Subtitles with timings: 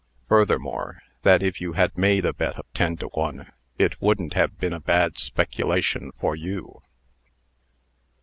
[0.27, 4.57] Furthermore, that if you had made a bet of ten to one, it wouldn't have
[4.57, 6.81] been a bad speculation for you."